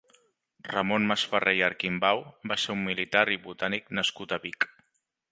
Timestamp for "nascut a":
3.99-4.41